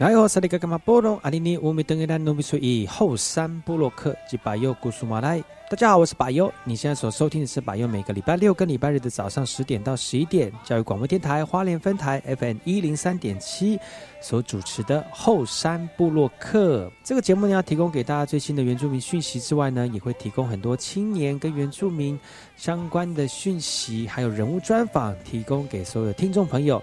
[0.00, 5.44] 来哦，萨利格格马波隆阿尼尼乌米登伊兰努米苏伊后山布洛克及巴尤古苏马来。
[5.68, 6.50] 大家好，我是巴尤。
[6.64, 13.78] 你现在所收听的是巴尤每个礼拜六跟礼拜日的早上十点到十一点，教育广播电台花莲分台 FM 一零三点七
[14.22, 16.90] 所主持的后山部落克。
[17.04, 22.18] 这个节目呢，要提供给大家最新的原住民讯息之外呢，也会提供很多青年跟原住民
[22.56, 26.82] 相关的讯息，还有人物专访，提供给所有的听众朋友。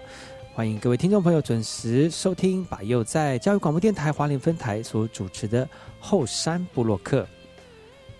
[0.58, 5.68] 欢迎各位听众朋友准时收听把佑在教育广播电台华联分台所主持的
[6.00, 7.24] 后山部落客。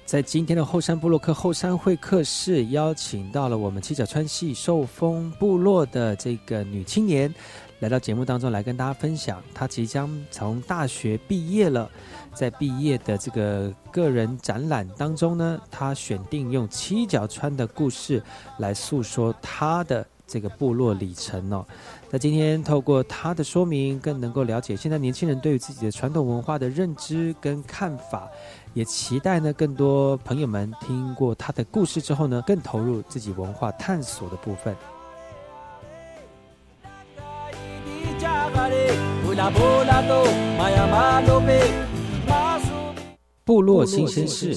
[0.06, 7.34] 在今天的后山部落客后山会客室，邀请到了我们七角川系受封部落的这个女青年，
[7.80, 11.90] 来到节目当中来跟大家分享，她即将从大学毕业了，
[12.32, 18.22] 在毕业的这个个人展览当中呢，她选定用七角川的故事
[18.58, 21.66] 来诉说她的这个部落里程哦。
[22.10, 28.26] 那今天透过他的说明，更能够了解现在年轻人对于自己的传统文化的认知跟看法，
[28.72, 34.74] 也期待呢更多朋友们听过他的故事之后呢，更投入自己文化探索的部分。
[43.44, 44.54] 部落新鲜事。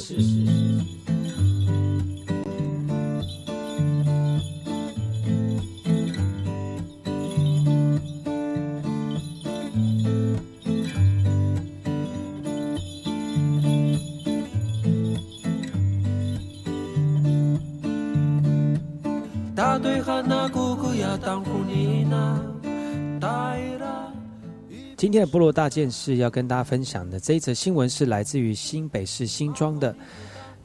[24.98, 29.96] 今天的部落大件事要跟大家分享的这一则新闻是来自于新北市新庄的。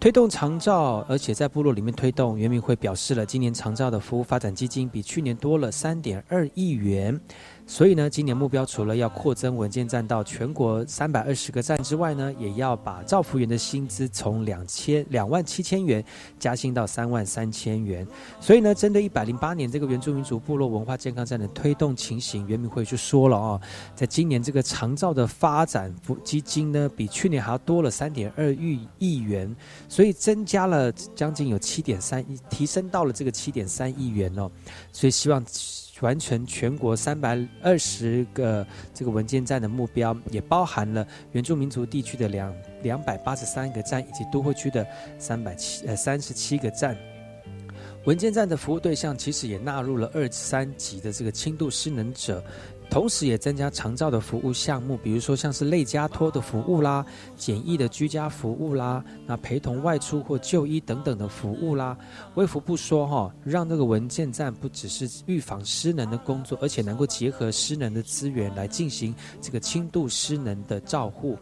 [0.01, 7.21] 推动长照，而且在部落里面推动，原民会表示了，今年长照的服务发展基金比去年多了三点二亿元。
[7.69, 16.03] 所以呢，今年目标除了要扩增文件站到全国三百二十个站之外呢，也要把照服员的薪资从两千两万七千元
[16.39, 18.07] 加薪到三万三千元。
[18.41, 23.61] 所以呢，针对一百零八年这个原住民族部落文化健康站的推动情形，原民会就说了啊，
[23.97, 29.55] 在今年这个长照的发展基金呢，比去年还要多了三点二亿亿元，
[29.89, 34.49] 所以增加了将近有七点三亿，提升到了这个七点三亿元哦。
[34.93, 35.45] 所以希望。
[36.01, 44.87] 完成全国三百二十个这个文件站的目标，也包含了原住民族地区的两两百八十三个站，以及都会区的
[45.19, 46.97] 三百七呃三十七个站。
[48.05, 52.43] 文件站的服务对象其实也纳入了二三级的这个轻度失能者。
[52.89, 57.05] 同时，也增加长照的服务项目，比如说像是类加托的服务啦、
[57.37, 61.97] 简易的居家服务啦、那陪同外出或就医等等的服务啦。
[62.37, 71.37] 微服不说哈，让那个文件站不只是预防失能的工作，而且能够结合失能的资源来进行这个轻度失能的照护。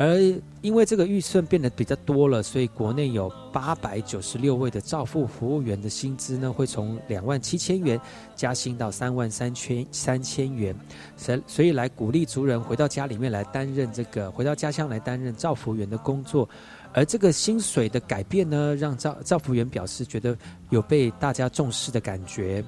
[0.00, 0.16] 而
[0.60, 8.00] 因为这个预算变得比较多了，所以国内有八百九十六位的照护服务员的薪资呢，会从两万七千元
[8.36, 10.72] 加薪到三万三千三千元，
[11.16, 16.48] 所所以来鼓励族人回到家里面来担任这个回到家乡来担任照服员的工作。
[16.92, 20.38] 而这个薪水的改变呢，让照照服员表示觉得
[20.70, 22.64] 有被大家重视的感觉。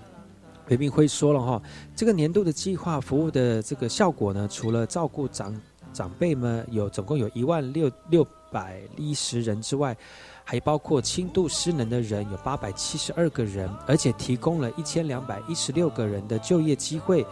[0.67, 1.62] 裴明辉说了哈，
[1.94, 5.55] 这个年度的计划服务的这个效果呢，除了照顾长。
[5.92, 9.96] 长辈们有总共有一万六六百一十人之外，
[10.44, 17.25] 还包括轻度失能的人有八百七十二个人，而且提供了一千两百一十六个人的就业机会，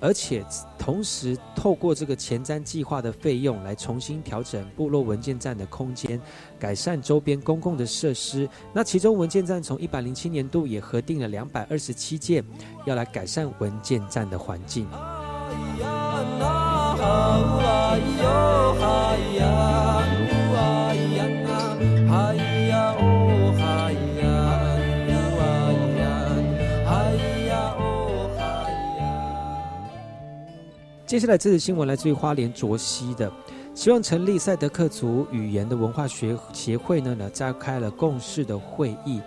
[0.00, 0.44] 而且
[0.76, 6.20] 同时透过这个前瞻计划的费用来重新调整部落文件站的空间，
[6.58, 8.48] 改善周边公共的设施。
[8.72, 12.44] 那其中文件站从一百零七年度也核定了两百二十七件，
[12.84, 14.88] 要来改善文件站的环境。
[31.06, 33.32] 接下来这则新闻来自于花莲卓西的，
[33.74, 39.20] 希望成立赛德克族语言的文化学协会呢，呢召开了共事的会议。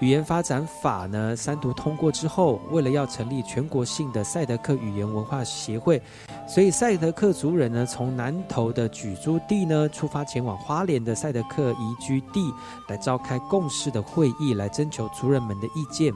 [0.00, 6.00] 语言发展法呢三读通过之后，为了要成立全国性的赛德克语言文化协会，
[6.48, 12.50] 所以赛德克族人呢从南投的举租地呢出发前往花莲的赛德克移居地
[12.88, 16.10] 来召开共事的会议，来征求族人们的意见。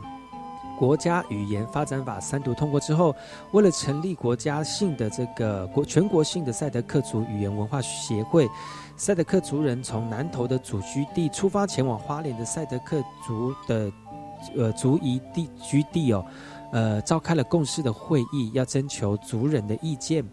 [0.79, 3.15] 国家语言发展法三读通过之后，
[3.53, 8.49] 为了成立国家性的这个国全国性的赛德克族语言文化协会。
[8.97, 13.93] 赛德克族人从南投的祖居地出发，前往花莲的赛德克族的
[14.57, 16.25] 呃族移地居地哦，
[16.73, 20.25] 呃，召开了共识的会议，要征求族人的意见。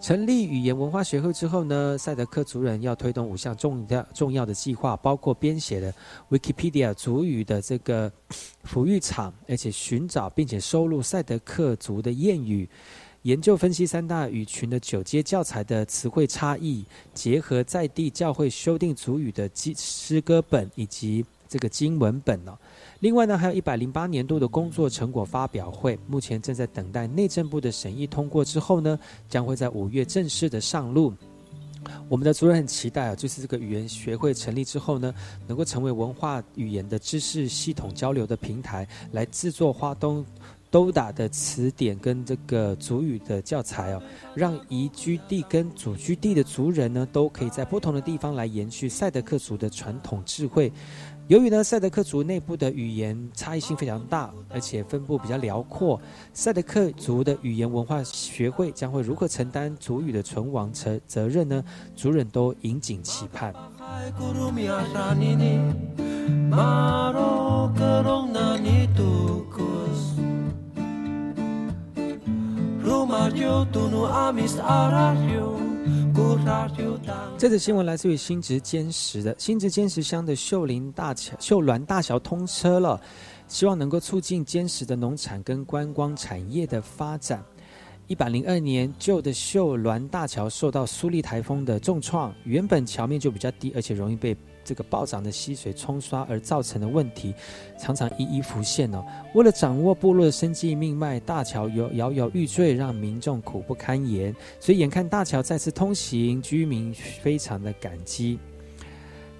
[0.00, 5.92] 成立语言文化学会之后呢，赛德克族人要推动五项重要重要的计划，包括编写的
[6.30, 8.12] Wikipedia 族语的这个
[8.64, 12.68] 抚育场，而且寻找并且收录赛德克族的谚语。
[13.24, 16.84] 研究分析三大语群的九阶教材的词汇差异，
[17.14, 22.52] 结合在地教会修订主语的诗诗歌本以及这个经文本哦。
[23.00, 31.10] 另外呢，还有一百零八年度的工作成果发表会，目前正在等待内政部的审议通过之后呢，将会在五月正式的上路。
[32.08, 35.14] 我们的主任很期待啊，就是这个语言学会成立之后呢，
[35.46, 40.24] 能够成为文化语言的知识系统交流的平台，来制作花东。
[40.74, 44.02] 都打的词典跟这个族语的教材哦，
[44.34, 50.72] 让移居地跟祖居地的族人呢，都可以在不同的地方来延续赛德克族的传统智慧。
[51.28, 56.00] 由于呢，赛德克族内部的语言差异性非常大，而且分布比较辽阔，
[56.32, 61.62] 赛德克族的语言文化学会将会如何承担族语的存亡责责任呢？
[61.94, 63.54] 族人都引颈期盼。
[77.38, 83.00] 这则新闻来自于新竹坚石的新竹坚石乡的秀林大桥秀峦大桥通车了，
[83.48, 87.42] 希望能够促进坚石的农产跟观光产业的发展。
[88.06, 94.36] 一百零二年旧的秀峦大桥受到苏力台风的重创，原本桥面就比较低，而且容易被。
[94.64, 97.34] 这个暴涨的溪水冲刷而造成的问题，
[97.78, 99.04] 常常一一浮现哦。
[99.34, 104.34] 为了掌握部落的生计命脉，大桥有摇摇欲坠，让民众苦不堪言。
[104.58, 106.92] 所以眼看大桥再次通行，居民
[107.22, 108.38] 非常的感激。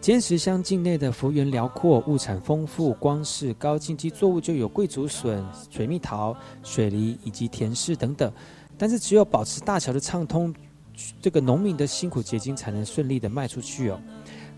[0.00, 8.30] 尖石乡境内的幅员辽阔，物产丰富，光是高经济作物就有桂竹笋、水蜜桃、水梨以及田氏等等。
[8.76, 10.54] 但是只有保持大桥的畅通，
[11.22, 13.98] 这个农民的辛苦结晶才能顺利的卖出去哦。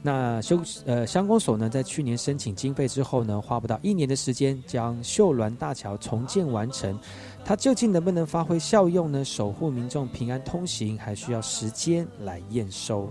[0.07, 6.97] 那修呃乡公所呢，在去年申请经费之后呢，花不到一年的时间，将秀峦大桥重建完成。
[7.45, 9.25] 它究竟能不能发挥效用呢？
[9.25, 13.11] 守护民众平安通行，还需要时间来验收。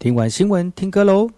[0.00, 1.30] 听完新闻，听歌喽。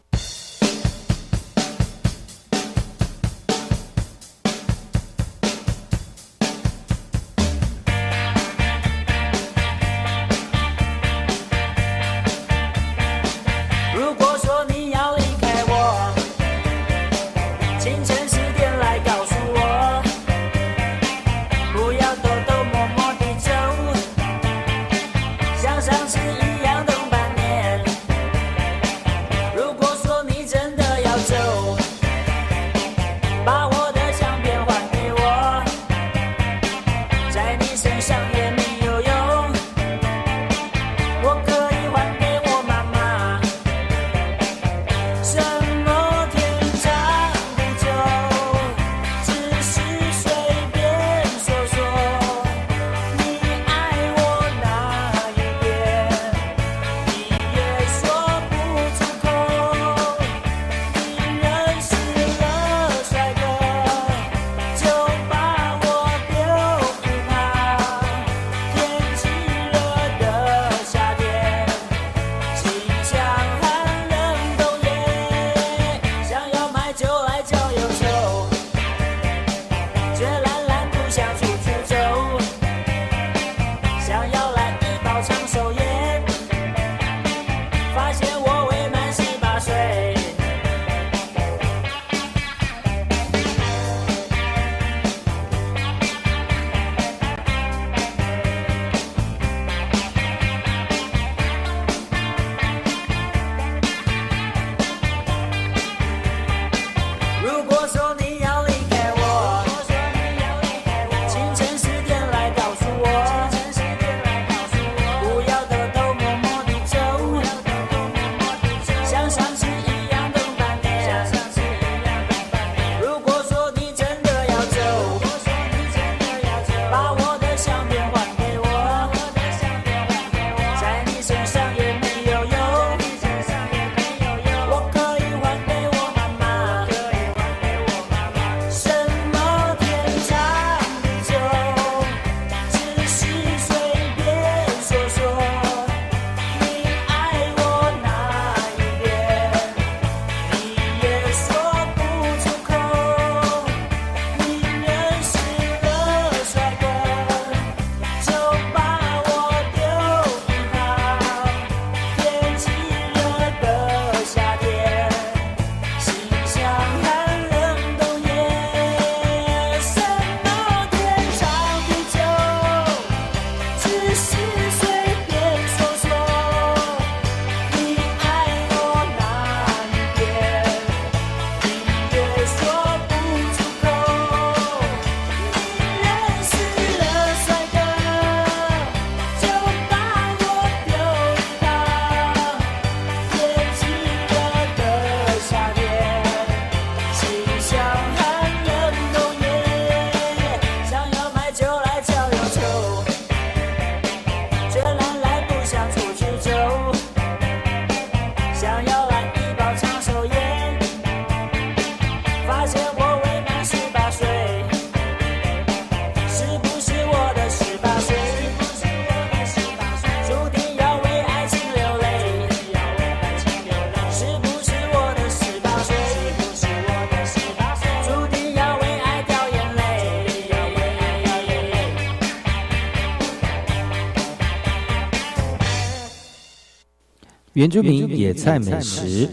[237.54, 239.28] 原住民野菜美食。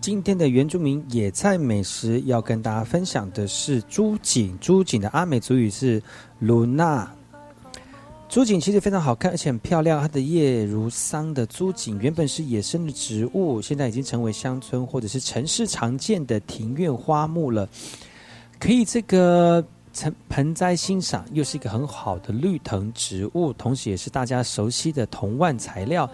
[0.00, 4.56] 今天的原住民野菜美食要跟大家分享的是朱锦。
[4.60, 6.00] 朱锦的阿美族语是
[6.38, 7.12] 卢娜。
[8.34, 10.02] 竹景其实非常好看，而且很漂亮。
[10.02, 17.68] 它的叶如桑的竹景原本是野生的植物，现在已经成为乡村或者是城市常见的庭院花木了。
[18.58, 19.64] 可以这个
[19.96, 26.10] 盆盆栽欣赏，又是一个很好的绿藤植物，同时也是大家熟悉的铜腕材料。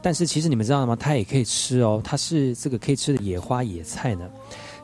[0.00, 0.96] 但是其实你们知道吗？
[0.96, 4.26] 它也可以吃哦，它是这个可以吃的野花野菜呢。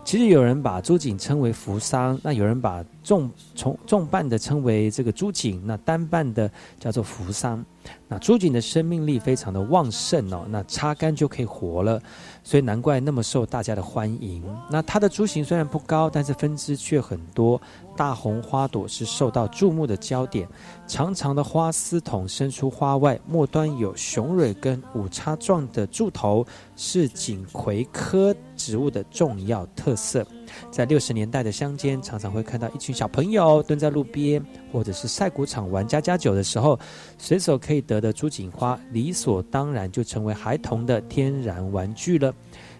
[0.05, 7.65] 其实有人把朱槿称为扶桑，那有人把重重重瓣的称为这个朱槿，那单瓣的叫做扶桑。
[8.07, 12.01] 那朱槿的生命力非常的旺盛哦，那擦干就可以活了，
[12.43, 14.43] 所以难怪那么受大家的欢迎。
[14.71, 17.61] 那它的株型虽然不高，但是分支却很多。
[17.97, 20.49] 大红花朵是受到注目的焦点，
[20.87, 26.47] 长长的花丝筒伸出花外，末端有雄蕊跟五叉状的柱头，
[26.77, 30.27] 是锦葵科植物的重要特色。
[30.71, 36.79] 在六十年代的乡间，常常会看到一群小朋友蹲在路边，或者是晒谷场玩家家酒的时候，
[37.19, 42.33] 随手可以得的朱槿花，理所当然就成为孩童的天然玩具了。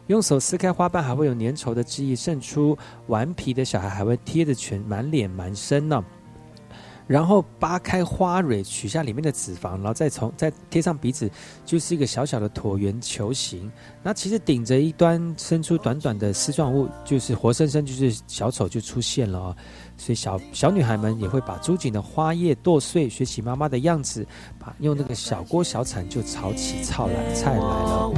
[0.07, 6.05] 用手撕开花瓣，还会有粘稠的汁液渗出；顽皮的小孩还会贴着全满脸满身呢。
[7.07, 11.31] 然后扒开花蕊，取下里面的脂肪，然后再从再贴上鼻子，
[11.63, 13.71] 就是一个小小的椭圆球形。
[14.03, 19.57] 那其实顶着一端伸出短短的丝状物，就是活生生就是小丑就出现了哦。
[19.99, 24.27] 所以小小女孩们也会把朱槿的花叶剁碎，学起妈妈的样子，
[24.59, 28.11] 把用那个小锅小铲就炒起炒来菜来了。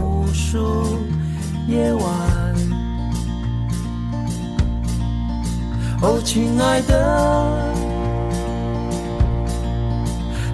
[1.67, 2.05] 夜晚，
[6.01, 6.95] 哦，亲爱的，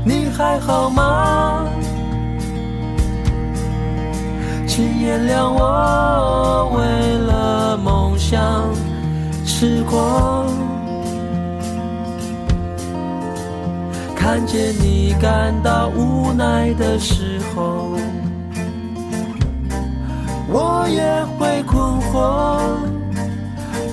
[0.04, 1.69] 你还好吗？
[4.66, 6.81] 请原谅我为
[7.26, 8.40] 了梦想
[9.45, 10.47] 痴狂，
[14.16, 17.92] 看见你感到无奈的时候。
[20.54, 21.02] 我也
[21.38, 21.80] 会困
[22.12, 22.61] 惑，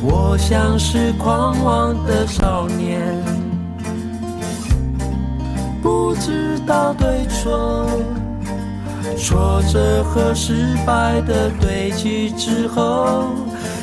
[0.03, 2.99] 我像是狂妄的少年，
[5.81, 7.87] 不知道对错，
[9.17, 13.23] 挫折和失败的堆积之后，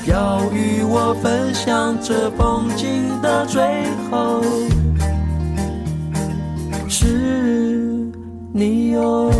[0.06, 3.62] 要与我分享这风景的最
[4.10, 4.42] 后，
[6.88, 8.06] 是
[8.52, 9.32] 你哦。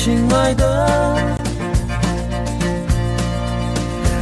[0.00, 1.16] 亲爱的，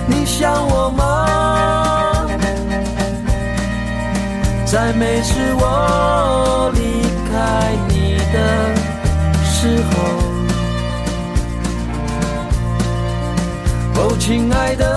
[0.06, 2.26] 你想我吗？
[4.64, 8.74] 在每次我离开你的
[9.44, 9.94] 时候，
[14.00, 14.95] 哦，亲爱的。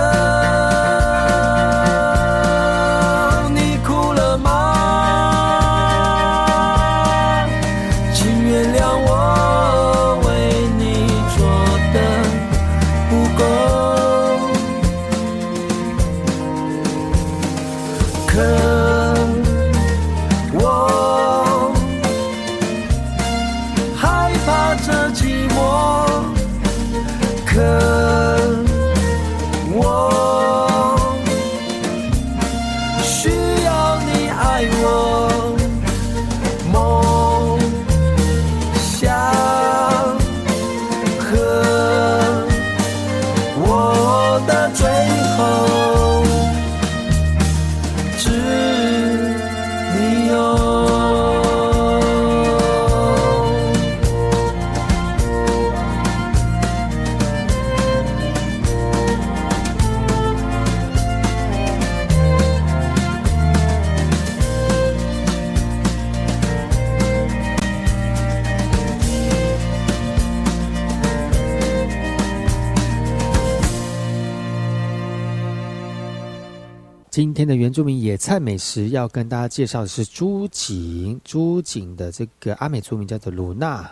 [77.69, 83.88] 原住民野菜美食要跟大家介绍的是朱槿，朱槿的这个阿美族名叫做鲁娜。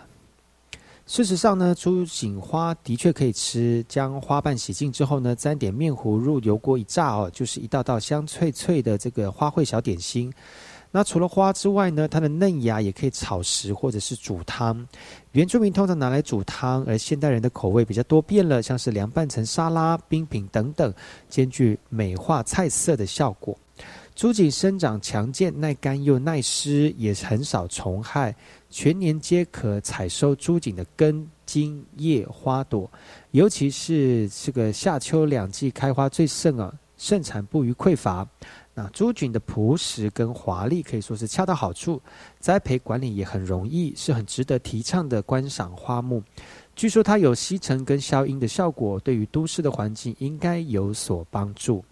[1.06, 3.86] 事实上呢，朱槿花的确可以吃。
[3.88, 10.34] 将花瓣洗净之后呢，沾点面糊入油锅一炸哦，就是一道道香脆脆的这个花卉小点心。
[10.98, 14.84] 那除了花之外呢，它的嫩芽也可以炒食或者是煮汤。
[15.34, 20.92] 原住民通常拿来煮汤，而现代人的口味比较多变了，像是凉拌成沙拉、冰品等等，
[21.30, 23.56] 兼具美化菜色的效果。
[24.16, 28.36] 朱槿生长强健、耐干又耐湿，也很少虫害，
[28.68, 32.90] 全年皆可采收朱槿的根、茎、叶、花朵，
[33.30, 38.28] 尤其是这个夏秋两季开花最盛啊，盛产不虞匮乏。
[38.80, 42.00] 那朱菌的朴实跟华丽可以说是恰到好处，
[42.40, 46.22] 栽培管理也很容易，是很值得提倡的观赏花木。
[46.76, 51.84] 据说它有吸尘跟消音的效果，对于都市的环境应该有所帮助。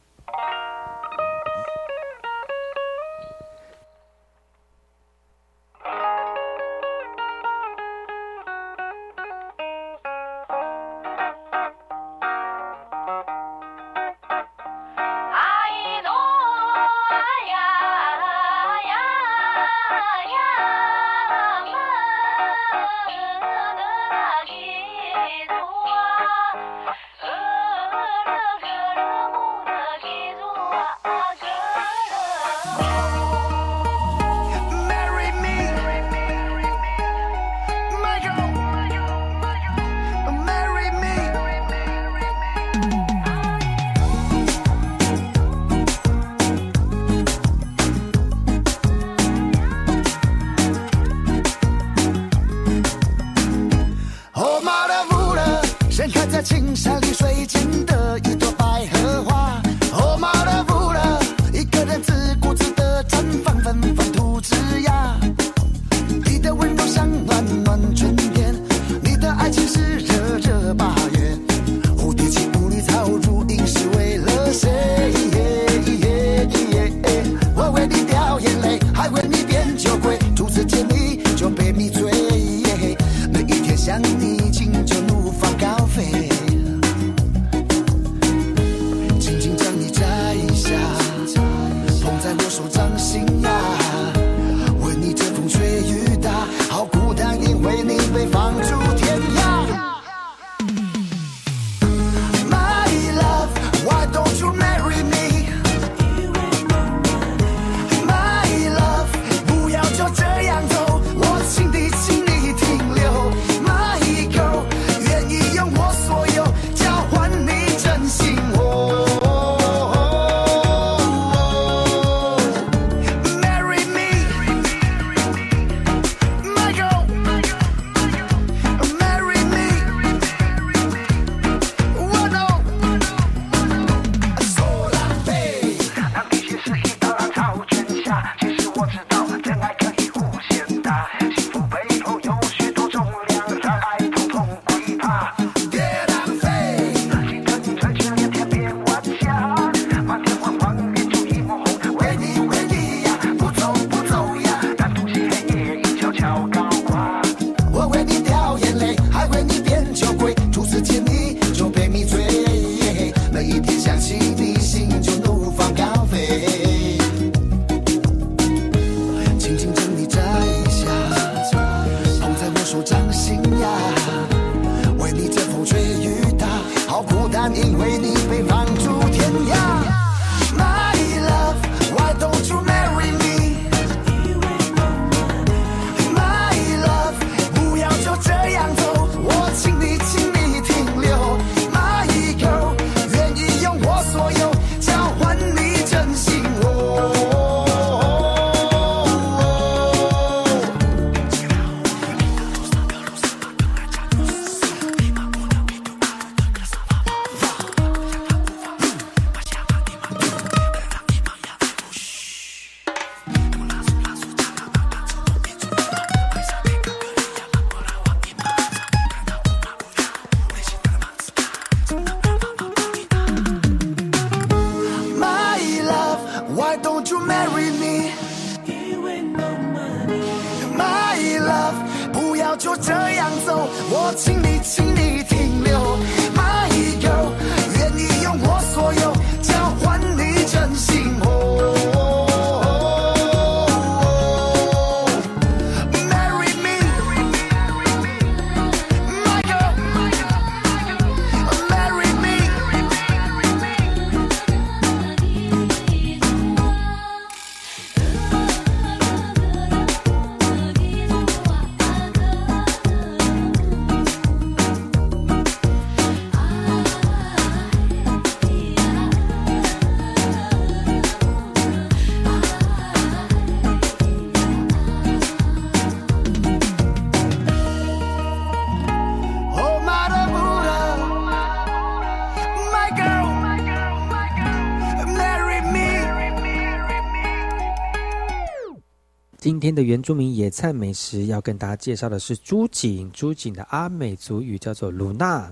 [289.65, 293.11] 今天的原住民野菜美食要跟大家介绍的是朱槿。
[293.11, 295.51] 朱槿的阿美族语叫做卢娜。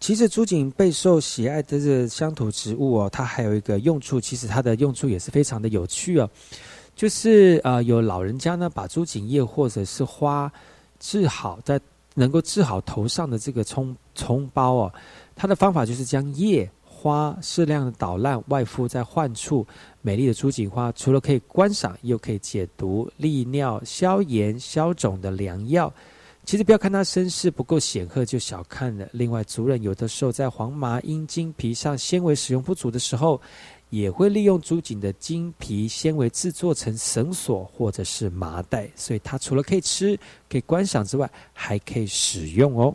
[0.00, 6.28] 其实朱槿备受喜爱的这乡土植物哦，它还有一个用处，其实它的用处也是非常的有趣哦。
[6.94, 10.52] 就是呃，有老人家呢把朱槿叶或者是花
[11.00, 11.80] 治好，在
[12.12, 14.92] 能够治好头上的这个葱葱包哦，
[15.34, 16.70] 它的方法就是将叶。
[17.00, 19.64] 花适量的捣烂，外敷在患处。
[20.02, 25.92] 美丽的朱槿花，除了可以观赏，又可以解毒、利尿、消炎、消肿的良药。
[26.44, 29.06] 其实不要看它身世不够显赫就小看了。
[29.12, 33.38] 另外，族人有的时候在黄麻、阴茎皮上纤维使用不足的时候，
[33.90, 38.88] 也会利用朱槿的茎皮纤维制作成绳索或者是麻袋。
[38.96, 42.94] 所以它除了可以吃、可以观赏之外，还可以使用哦。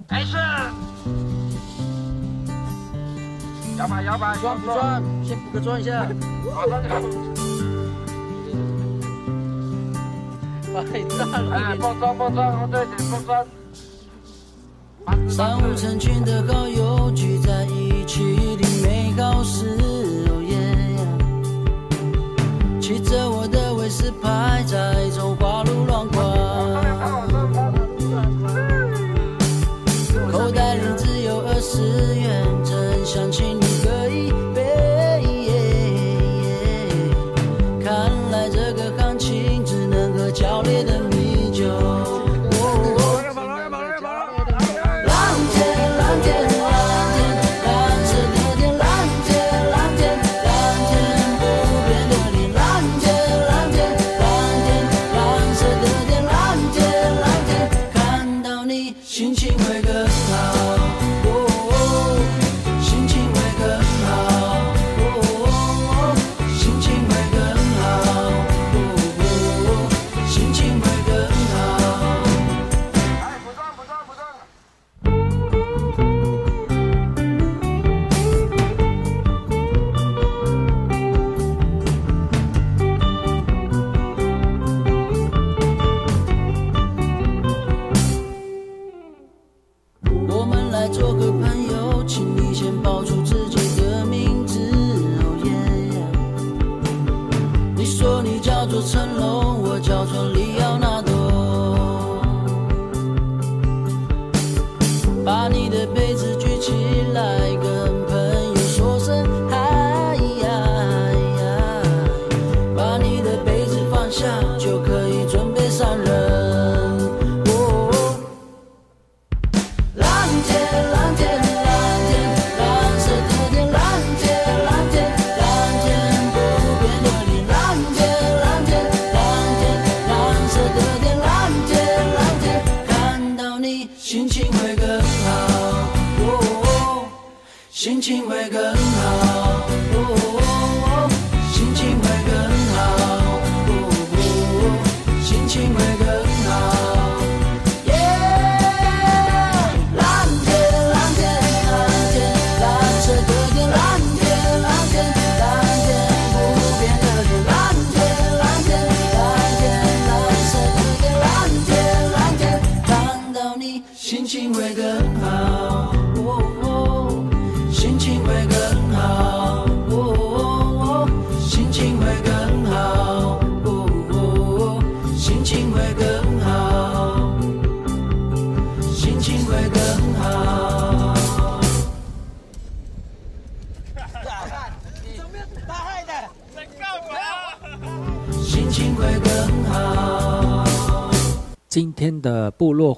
[3.78, 5.02] 摇摆摇摆，转不转？
[5.24, 6.08] 先补个转一下。
[6.46, 6.90] 马上就。
[10.92, 11.56] 太大了！
[11.56, 13.46] 哎，放转放转，往这边放转。
[15.30, 19.78] 三五成群的好友聚在一起的美好事，
[20.30, 20.98] 哦耶！
[22.80, 26.24] 骑着我的威斯牌，在中华路乱逛。
[30.32, 33.63] 口袋里只有二十元，真想请。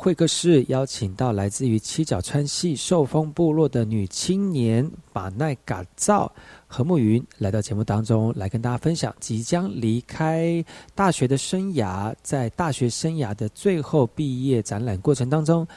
[0.05, 6.31] 会客室邀请到来自于七角川系寿风部落的女青年把奈嘎造
[6.67, 10.63] 何慕云来到节目当中，来跟大家分享即将离开
[10.93, 15.67] 大学的生涯，在大学生涯的最后毕业展览过程当中，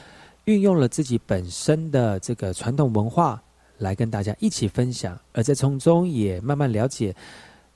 [0.45, 3.41] 运用了自己本身的这个传统文化
[3.79, 7.15] 来跟大家一起分享，而在从中也慢慢了解、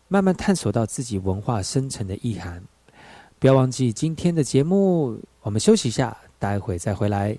[0.08, 2.63] 慢慢探索到自己文化深层的意涵。
[3.39, 7.38] 不要忘记今天的节目，我们休息一下，待会再回来。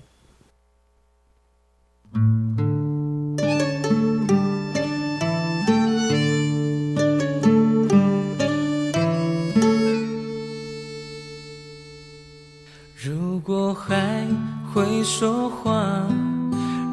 [12.95, 14.25] 如果海
[14.73, 16.07] 会说话，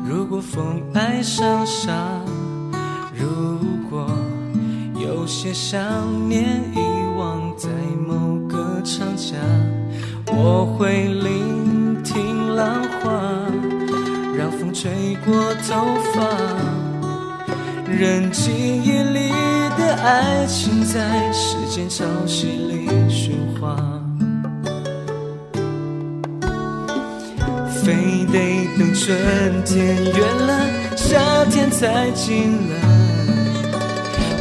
[0.07, 2.21] 如果风爱上沙，
[3.19, 3.57] 如
[3.89, 4.07] 果
[5.01, 5.81] 有些想
[6.29, 6.79] 念遗
[7.17, 7.71] 忘在
[8.07, 9.39] 某个长假。
[10.35, 11.62] 我会聆
[12.03, 13.11] 听浪花，
[14.37, 15.35] 让风吹过
[15.69, 16.27] 头发，
[17.87, 19.31] 任记忆里
[19.79, 23.77] 的爱情在时间潮汐里喧哗，
[27.83, 27.93] 非
[28.33, 29.17] 得等春
[29.65, 32.75] 天远了，夏天才进来。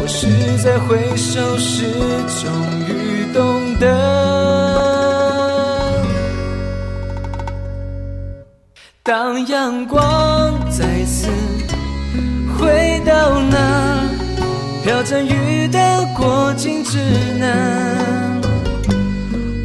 [0.04, 0.28] 我是
[0.64, 1.86] 在回首时
[2.42, 2.50] 终
[2.88, 2.90] 于
[3.34, 3.40] 懂
[3.80, 3.86] 得，
[9.12, 11.28] 当阳光再次
[12.58, 14.10] 回到那
[14.86, 16.98] 飘着雨的过境之
[17.38, 18.42] 南，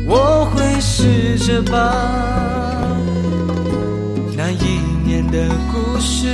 [0.04, 1.78] 我会试着把
[4.36, 6.26] 那一年的故事。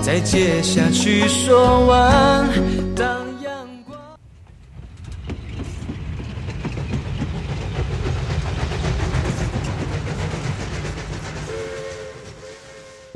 [0.00, 2.48] 再接下去说完。
[2.96, 3.06] 当
[3.44, 3.52] 阳
[3.86, 4.00] 光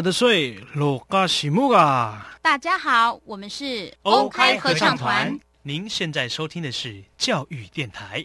[0.00, 2.36] 的水，罗嘎西木啊！
[2.40, 5.38] 大家好，我们是欧开合唱团。
[5.62, 8.24] 您现在收听的是教育电台。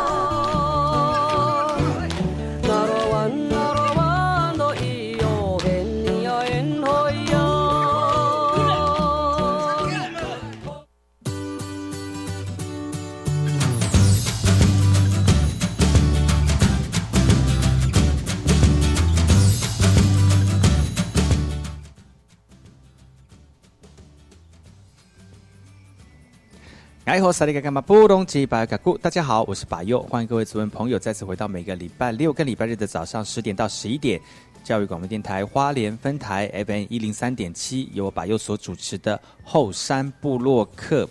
[27.11, 34.17] 哎吼，萨利嘎干嘛布隆吉巴嘎古，大家好，我是巴佑，欢迎各位族人朋友再次回到每个礼拜六跟礼拜日的早上十点到十一点，
[34.63, 41.05] 教育广播电台花莲分台 FM 一零三点七，由我巴佑所主持的后山部落客。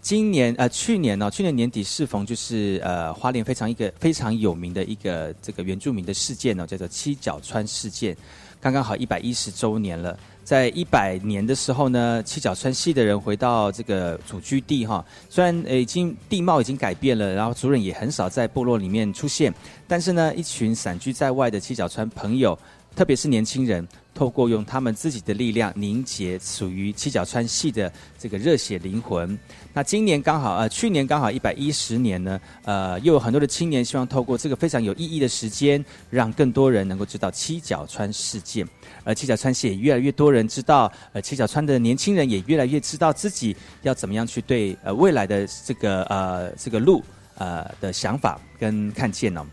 [0.00, 8.16] 今年呃，去年呢、去年年底适逢就是呃花莲非常一个非常有名的一个这个原住民的事件呢、叫做七角川事件，
[8.60, 10.16] 刚刚好一百一十周年了。
[10.48, 19.52] 在一百年的时候呢，七角川系的人回到这个祖居地哈，虽然呃已经地貌已经改变了，然后族人也很少在部落里面出现，
[19.86, 22.58] 但是呢，一群散居在外的七角川朋友，
[22.98, 29.38] 特别是年轻人，透过用他们自己的力量凝结属于七角川系的这个热血灵魂。
[29.72, 38.66] 那今年刚好呃，去年刚好一百一十年呢，呃，又有很多的青年希望透过这个非常有意义的时间，让更多人能够知道七角川事件。
[39.04, 47.00] 而七角川系也越来越多人知道，呃，七角川的年轻人也越来越知道自己要怎么样去对呃未来的这个呃这个路
[47.36, 49.46] 呃的想法跟看见哦。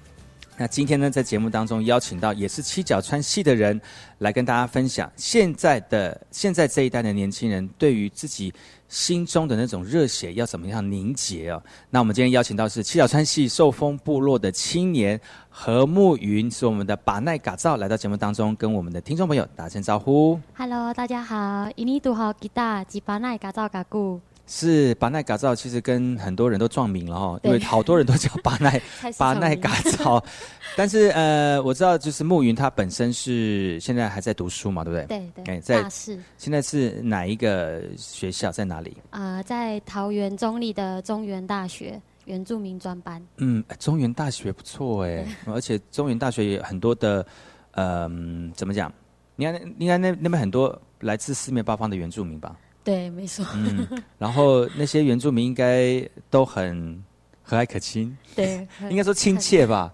[0.57, 3.79] 那今天呢，在节目当中邀请到也是七角川系的人
[4.19, 8.53] 来跟大家分享，现在的现在这一代的年轻人对于自己
[8.87, 11.61] 心中的那种热血要怎么样凝结哦。
[11.89, 20.39] 那我们今天邀请到是七角川系寿丰部落的青年何慕云，是我们的把奈嘎造来到节目当中，跟我们的听众朋友打声招呼。
[20.55, 28.79] Hello，大家好，印尼土豪吉大吉巴奈嘎造嘎固，是巴奈嘎造，其实跟很多人都撞名了哈，因为好多人都叫巴奈
[29.17, 30.23] 巴奈嘎造，
[30.77, 35.19] 但是呃，我知道就是暮云他本身是现在还在读书嘛，对不对？
[35.33, 38.95] 对对哎在现在是哪一个学校，在哪里？
[39.09, 47.25] 呃，在桃园中立的中原大学原住民专班，嗯，中原大学不错哎，而且中原大学也有很多的，
[47.71, 48.91] 呃，嗯怎么讲？
[49.35, 52.55] 你看，应该那那边很多来自四面八方的原住民吧？
[52.85, 53.85] 对，没错，嗯，
[54.19, 57.03] 然后那些原住民应该都很
[57.41, 59.91] 和蔼可亲，对很 应该说亲切吧。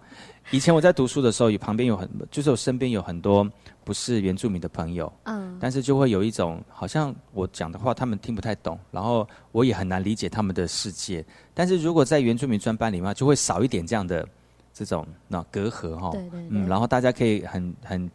[0.51, 3.49] 以前我在读书的时候，有旁边有很，就是我身边有很多
[3.85, 11.23] 不是原住民的朋友，嗯但是就会有一种好像我讲的话他们听不太懂，然后我也很难理解他们的世界。
[11.53, 14.27] 但是如果在原住民专班里面，就会少一点这样的
[14.73, 16.09] 这种那隔阂哈。
[16.11, 18.11] 对对对嗯，然后大家可以很很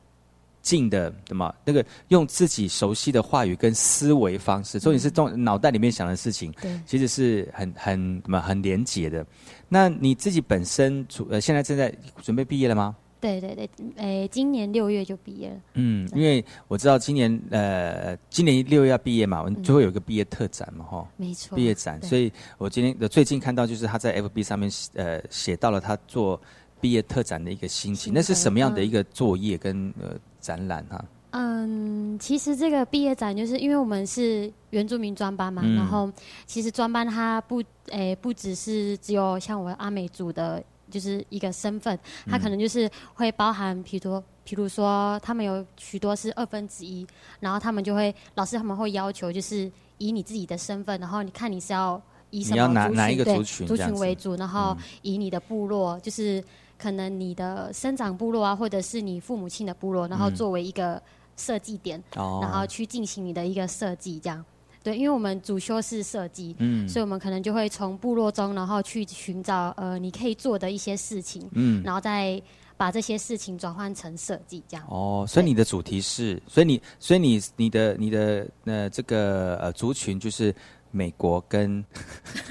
[0.67, 6.81] 近的什么那个用自己熟悉的话语跟思维方式，所以你是动脑袋里面想的事情，对。
[6.85, 9.25] 其实是很很什么很连结的。
[9.69, 12.97] 那你自己本身除呃现在正在准备毕业了吗？
[13.19, 22.01] 对对对，诶，今年六月就毕业了，嗯，因为我知道今年呃，今年六月要毕业嘛，我们就会有一个毕业特展嘛，哈、没错毕业展。
[22.03, 26.41] 所以我今天呃最近看到，就是他在 FB 上面呃写到了他做
[26.79, 28.87] 毕业特展的一个心情，那是什么样的嗯。
[28.87, 30.14] 一个作业跟呃
[30.47, 35.74] 展览哈、嗯，其实这个毕业展就是因为我们是原住民专班嘛，嗯。
[35.74, 36.09] 然后
[36.47, 41.99] 其实专班它不诶、不只是只有像我阿美族的，就是一个身份，
[42.30, 47.05] 它嗯可能就是会包含，比如说，比如说他们有许多是二分之一，
[47.40, 49.68] 然后他们就会老师他们会要求就是
[49.99, 54.84] 以你自己的身份，然后你看你是要以什么族群对族族群为主，然后嗯。
[55.03, 56.42] 以你的部落就是。
[56.79, 61.03] 可能你的生长部落啊，或者是你父母亲的部落，然后嗯作为一个
[61.37, 64.45] 设计点，哦然后去进行你的一个设计，这样。
[64.83, 72.41] 对，因为我们主修是设计，嗯所以我们可能就会从部落中，然后去寻找呃你可以做的一些事情，嗯然后再
[72.77, 74.87] 把这些事情转换成设计，这样。
[74.89, 80.55] 哦，所以你的主题是，所以你所以你你的你的呃这个呃族群就是
[80.97, 81.84] 美国跟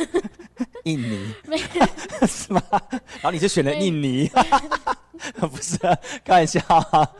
[0.85, 1.33] 印尼。
[2.27, 2.61] 是吗？
[2.91, 4.29] 然后你就选了印尼，
[5.51, 7.11] 不是啊开玩笑啊。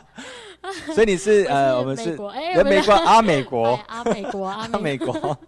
[0.94, 2.28] 所以你是呃，我们是美国。
[2.28, 3.66] 哎呃美国不是啊，美国。
[3.74, 5.12] 哎啊美国啊啊美美国。
[5.12, 5.38] 国，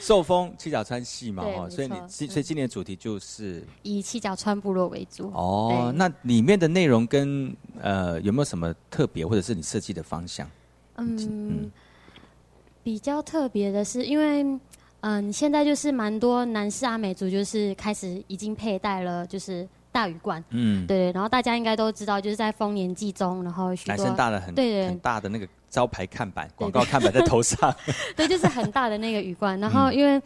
[0.00, 5.30] 寿丰七角川系嘛对哦，所以你今所以今年的主题就是以七角川部落为主。
[5.34, 10.48] 哦，那里面的内容跟呃有没有什么特别，或者是你设计的方向？
[10.96, 11.70] 嗯，
[12.82, 14.44] 比较特别的是，因为
[15.02, 20.42] 嗯，现在就是蛮多男士阿美族就是开始已经佩戴了，就是大羽冠。
[20.50, 27.74] 嗯对，然后大家应该都知道，就是在丰年祭中，然后许多男生大的很对对很大的那个招牌看板、广告看板在头上。
[28.16, 29.58] 对，就是很大的那个羽冠。
[29.60, 30.20] 然后因为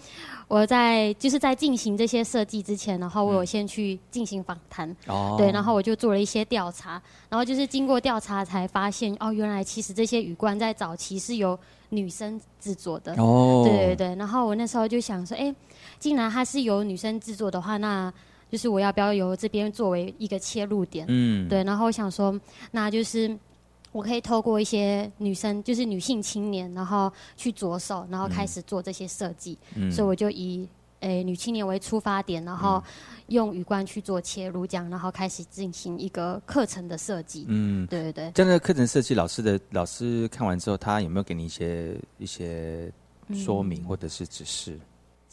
[0.48, 11.58] 我在就是在进行这些设计之前，然后我有先去进行访谈，哦对，然后我就做了一些调查，然后就是经过调查才发现，哦，原来其实这些羽冠在早期是由
[11.88, 13.14] 女生制作的。
[13.14, 14.14] 哦对对对。
[14.16, 15.54] 然后我那时候就想说，哎，
[15.98, 18.12] 既然它是由女生制作的话，那
[18.54, 21.06] 就是我要不要由这边作为一个切入点？
[21.08, 21.64] 嗯对。
[21.64, 22.40] 然后我想说，
[22.70, 23.36] 那就是。
[23.90, 29.56] 我可以透过一些女生，就是女性青年，然后去着手，然后开始做这些设计。
[29.76, 32.82] 嗯所以我就以诶、女青年为出发点，然后
[33.28, 37.44] 用羽冠去做切入，这样，然后开始进行一个课程的设计。
[37.46, 38.32] 嗯，对对对。
[38.34, 42.90] 这样的课程设计，老师的老师看完之后，他有没有给你一些一些
[43.32, 44.76] 说明嗯或者是指示？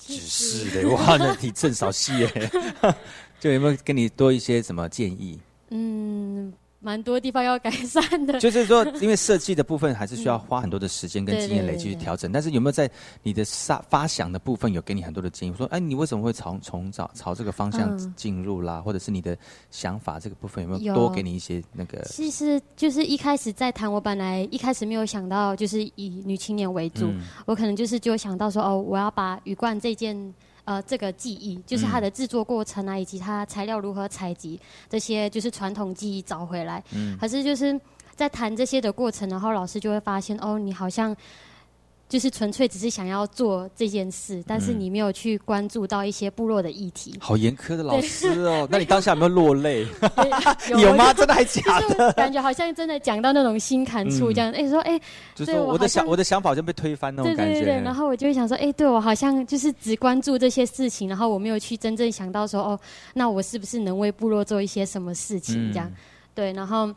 [0.06, 2.52] 指其实示的哇，那你正少戏耶，
[3.39, 5.39] 就有没有跟你多一些什么建议？
[5.70, 8.39] 嗯，蛮多地方要改善的。
[8.39, 12.89] 就是说，因为设计的部分还是需要花很多的时间跟经验累积去调整，但是有没有在
[13.23, 15.53] 你的发发想的部分有给你很多的建议？
[15.55, 18.82] 说，哎，你为什么会朝从早朝这个方向嗯进入啦？
[18.82, 19.38] 或者是你的
[19.69, 22.01] 想法这个部分有没有有多给你一些那个？
[22.05, 30.34] 其实就是一开始在谈，我本来一开始没有想到就是以女青年为主，嗯我可能就是就想到说哦，我要把羽冠这件
[30.66, 34.59] 呃这个技艺，就是它的制作过程啊，以及它材料如何采集
[34.89, 36.84] 这些就是传统技艺找回来。
[36.93, 37.80] 嗯可是就是
[38.16, 41.16] 在谈这些的过程，然后老师就会发现哦，你好像。
[42.12, 47.16] 就是纯粹只是想要做这件事，但是嗯你没有去关注到一些部落的议题。
[47.24, 49.88] 好严苛的老师哦，那你当下有没有落泪？
[50.70, 51.14] 有有吗？
[51.14, 51.62] 真的还是
[51.95, 52.12] 的？
[52.12, 54.99] 感觉好像真的讲到那种心坎处嗯这样，哎、说哎，
[55.34, 57.53] 就是我的想像我的想法就被推翻那种感觉。
[57.53, 62.80] 对对对对，然后我就会想说，哎、对我好像就是只关注这些事情，然后我没有去真正想到说，哦，
[63.14, 65.88] 那我是不是能为部落做一些什么事情这样？
[65.88, 65.95] 嗯
[66.34, 66.89] 对，然后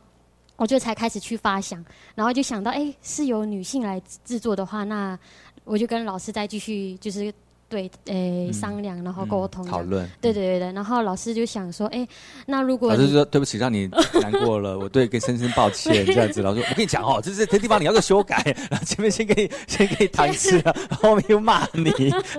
[0.56, 1.84] 我就才开始去发想，
[2.14, 5.18] 然后就想到，哎、是由女性来制作的话，那
[5.64, 7.32] 我就跟老师再继续就是
[7.68, 10.08] 对，诶、商量，然后沟通、嗯讨论。
[10.20, 12.06] 对对对对，然后老师就想说，哎、
[12.46, 13.88] 那如果老师说：“对不起，让你
[14.20, 18.40] 难过了，我对跟深深抱歉。”这样子，老师说：“我跟你讲哦，就是这地方你要做修改，
[18.70, 21.90] 然后前面先给你先给你谈一次，后面又骂你。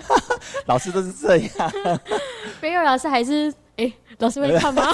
[0.68, 1.72] ”老师都是这样。
[2.61, 4.88] 没有老师还是哎、老师会 看吗？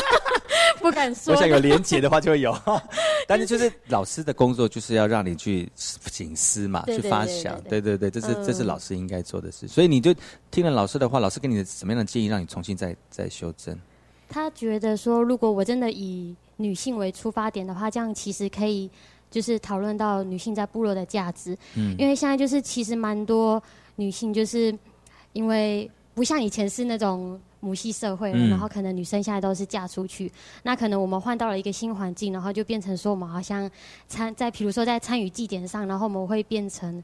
[0.81, 1.33] 不敢说。
[1.33, 2.55] 我想有连结的话就会有，
[3.27, 9.67] 但是就是老师的工作就是要让你去醒思嘛，去发想，对对对对，这是这是嗯老师应该做的事。
[9.67, 10.13] 所以你就
[10.49, 13.77] 听了老师的话，老师给你的什么样的建议，让你重新再再修正？
[14.27, 18.89] 他觉得说，如果我真的以女性为出发点的话，这样其实可以
[19.29, 21.57] 就是讨论到女性在部落的价值。
[21.75, 23.61] 嗯因为现在就是其实蛮多
[23.97, 24.73] 女性就是
[25.33, 30.29] 因为不像以前是那种母系社会了，嗯然后可能女生现在都是嫁出去，
[30.63, 33.71] 那可能我们换到了一个新环境，然后就变成说我们好像
[34.09, 37.01] 参在比如说在参与祭典上，然后我们会变成。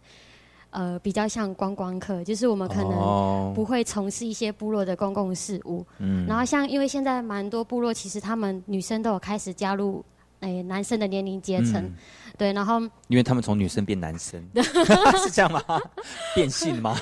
[0.69, 5.83] 呃，比较像观光客，就是我们可哦能不会从事一些部落的公共事务。
[5.97, 10.03] 嗯然后像因为现在蛮多部落，其实他们女生都有开始加入
[10.41, 11.93] 诶、男生的年龄阶层，嗯
[12.37, 14.41] 对，然后因为他们从女生变男生，
[15.23, 15.63] 是这样吗？
[16.35, 16.95] 变性吗？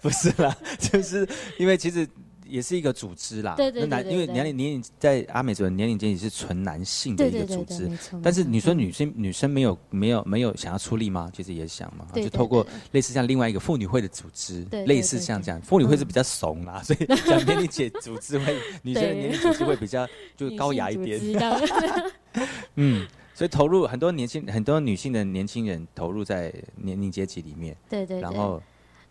[0.00, 1.28] 不是啦，就是
[1.58, 2.06] 因为其实
[2.46, 3.54] 也是一个组织啦。
[3.56, 7.90] 对对对对对因为年龄年龄在阿美族的年龄阶级是纯男性的一个组织
[8.22, 11.30] 但是你说女生女生没有没有没有想要出力吗？
[11.34, 21.20] 其实也想嘛，对对就透过对类似像另外一个妇女会的组织对，对类似像这样，妇女会是比较怂啦，所以讲年龄姐组织会女生的年龄组织会比较就高雅一点。
[22.76, 28.62] 嗯，所以投入很多年轻很多女性的年轻人投入在年龄阶级里面，对对对然后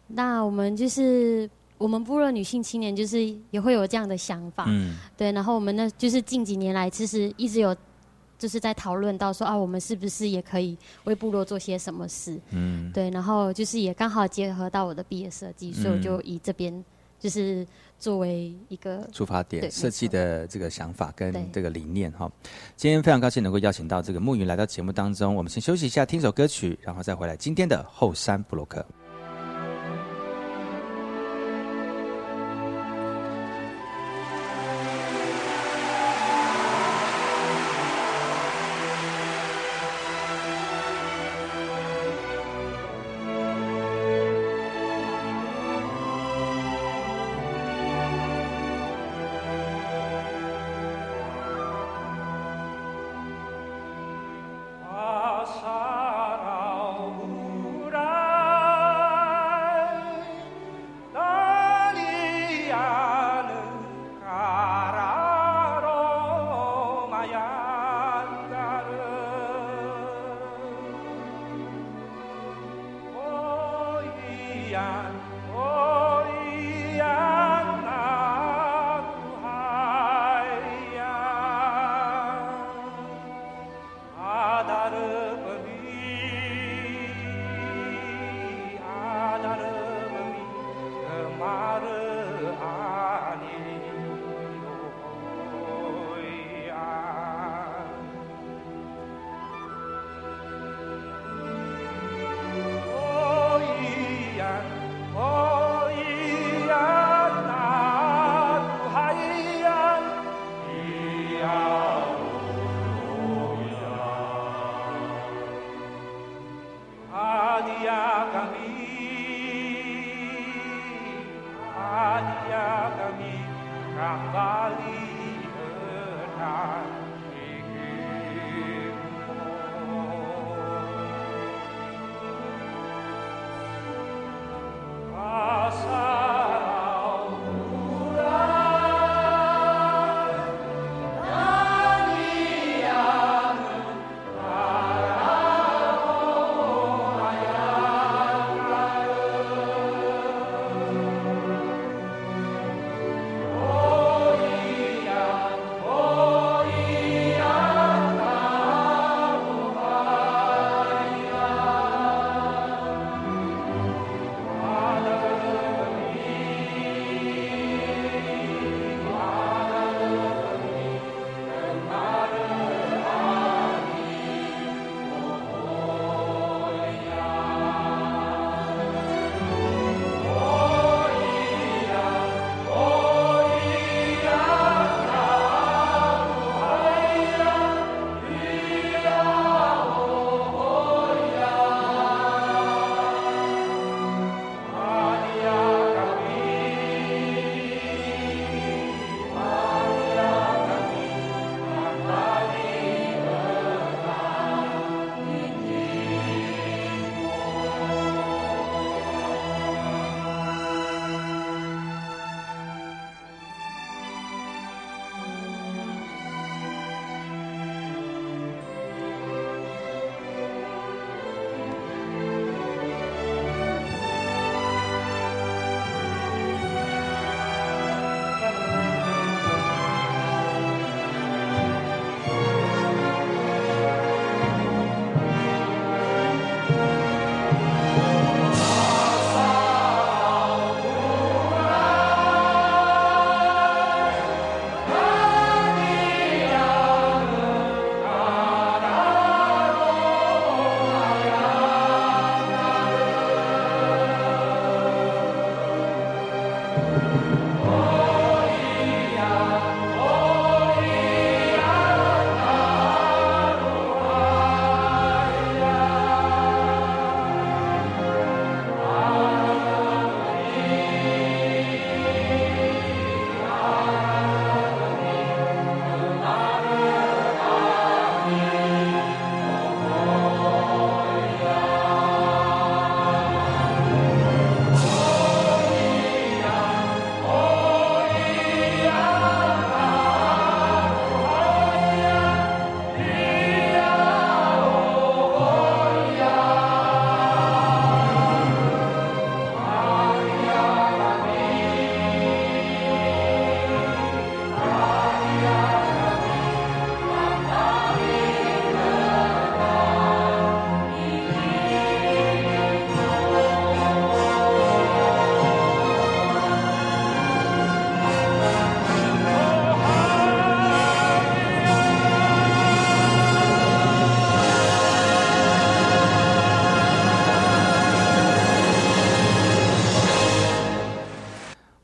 [0.07, 3.19] 那我们就是我们部落女性青年，就是
[3.51, 5.31] 也会有这样的想法，嗯对。
[5.33, 7.75] 然后我们呢，就是近几年来，其实一直有
[8.37, 12.39] 就是在讨论到说啊，我们是不是也可以为部落做些什么事？
[12.51, 13.09] 嗯对。
[13.09, 16.83] 然后就是也刚好结合到我的毕业设计，所以我就嗯以这边
[17.23, 17.65] 就是
[17.97, 22.29] 作为一个出发点设计的这个想法跟这个理念哈。
[22.75, 28.85] 今天非常高兴能够邀请到这个木云来到节目当中，我们先休息一下，听首歌曲，然后再回来今天的后山布洛克。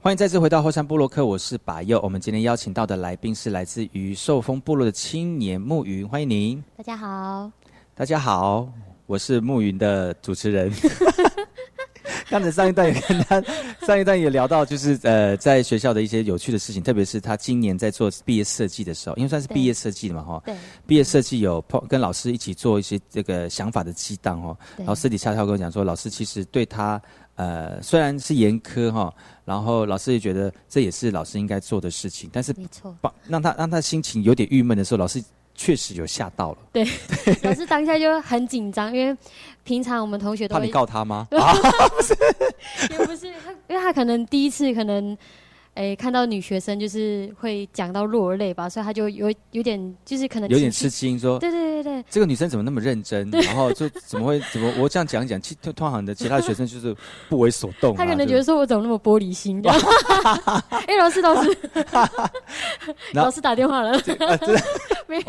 [0.10, 2.00] 欢迎再次回到后山部落客，我是把佑。
[2.02, 6.64] 我们今天邀请到的来宾是来自于寿丰部落的青年暮云，欢迎您。
[6.76, 7.52] 大家好，
[7.94, 8.68] 大家好，
[9.06, 10.74] 我是暮云的主持人。
[12.28, 13.40] 刚才上一段也跟他，
[13.86, 20.42] 上一段也聊到，就是呃，在学校的一些有趣的事情，特别是他今年在做毕业设计的时候，因为算是毕业设计的嘛，哈。
[20.44, 20.56] 对。
[20.88, 27.00] 毕业设计有碰跟老师一起做一些这个想法的激荡哦，然后私底下他跟我讲说，老师其实对他
[27.40, 29.14] 呃虽然是严苛哈，
[29.46, 35.24] 然后老师也觉得这也是老师应该做的事情，但是没错，把让他让他心情有点郁闷的时候，老师。
[35.62, 36.88] 确实有吓到了，对，
[37.44, 39.14] 老师当下就很紧张，因为
[39.66, 41.28] 平常我们同学都怕你告他吗？
[41.32, 41.52] 啊，
[41.92, 42.16] 不是，
[42.90, 45.18] 也不是，他因为他可能第一次可能。
[45.76, 53.30] 哎，看到女学生就是会讲到落泪吧，所以他就有有点就是可能有点吃惊，说对对对对，这个女生怎么那么认真？
[53.32, 56.94] 然后就怎么会怎么我这样讲讲，其通通常的其他的学生就是
[57.30, 57.96] 不为所动。
[57.98, 59.62] 他可能觉得说我怎么那么玻璃心？
[59.66, 61.58] 哎，老师老师，
[63.14, 63.92] 老师打电话了，
[65.08, 65.24] 没有，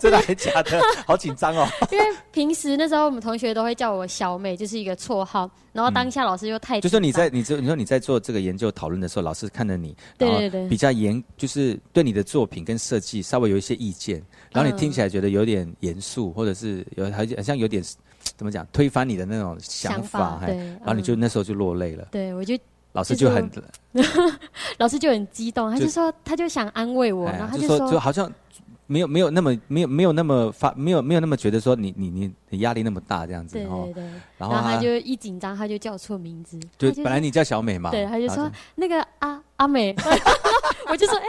[0.00, 0.80] 真的还假的？
[1.04, 1.66] 好紧张哦。
[1.90, 5.50] 因为平时那时候我们同学都会叫我小美，就是一个绰号。
[5.72, 9.85] 然后当下老师又太就说你在你这你说你在做这个研究讨论的时候，老师看着你，
[10.16, 14.22] 对对对，比较严，就是对你的作品跟设计稍微有一些意见，
[14.52, 17.82] 然后你听起来觉得有点严肃，或者是有好像好像有点
[18.36, 22.08] 怎么讲推翻你的那种想法，对，然后你就那时候就落泪了。
[22.10, 22.58] 对，我就
[22.92, 23.50] 老师就很，
[24.78, 28.32] 老师就很激动，他就说他就想安慰我，然后他就说就好像。
[28.88, 34.04] 没有没有那么没有没有那么发没有没有那么觉得说你你你你压力那么大这样子对对对，
[34.38, 39.94] 然后他就一紧张他就叫错名字，对本来你叫小美嘛，对，他就说那个阿阿美，
[40.88, 41.24] 我就说哎，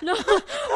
[0.00, 0.22] 然后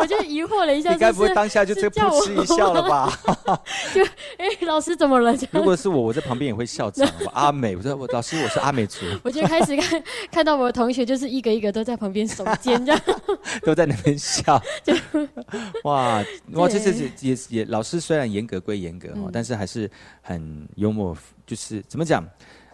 [0.00, 3.12] 我就疑惑了一下，你该不会当下就这噗嗤一笑了吧？
[3.94, 4.04] 就
[4.38, 5.34] 哎老师怎么了？
[5.50, 7.08] 如果是我，我在旁边也会笑场。
[7.32, 13.00] 阿美，我说我老师我是阿美族，我就开始看看到我的同学就是一个一个都在旁边耸肩这样，
[13.62, 14.94] 都在那边笑，就
[15.84, 16.24] 哇。
[16.52, 19.90] 哇，这是也也老师虽然严格归严格哈，但是还是
[20.22, 21.16] 很幽默，
[21.46, 22.24] 就是怎么讲，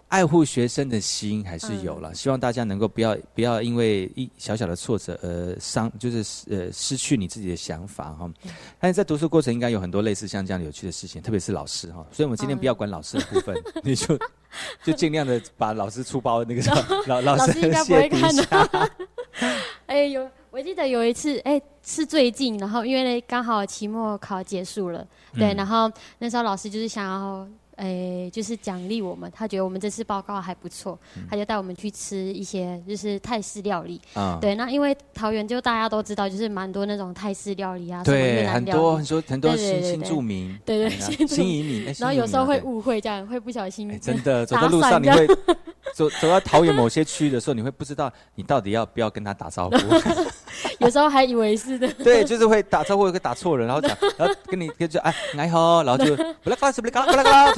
[0.08, 2.14] 爱护学生的心还是有了。
[2.14, 8.30] 希望大家能够不要不要因为一小小的挫折而伤，就是呃失去你自己的想法哈。
[8.78, 12.06] 但是在读书过程应该有很多类似像这样有趣的事情，特别是老师哈。
[12.12, 14.18] 所以我们今天不要管老师的部分， 你就
[14.84, 16.62] 就尽量的把老师出包那个
[17.06, 18.90] 老老师应该不会看的。
[19.86, 20.28] 哎有。
[20.52, 27.48] 我记得有一次，哎，是最近，然后因为刚好期末考结束了，对，然后那时候老师就是想要。
[27.76, 30.96] 哎，就是奖励我们，他觉得我们这次报告还不错，
[31.28, 34.00] 他就带我们去吃一些就是泰式料理。
[34.12, 45.26] 啊，对，那因为桃园就大家都知道，就是蛮多那种泰式料理啊，对，很多很多很多新新住民，对对，新移民，然后有时候会误会，这样会不小心，真的走在路上你会
[45.92, 49.76] 走走到桃园某些区域的时候，你会不知道你到底要不要跟他打招呼，
[50.80, 57.52] 有时候还以为是的， 对，就是会打招呼会打错人，然后讲，然后跟你跟就哎你好，然后就不啦嘎啦不啦嘎啦不啦嘎啦。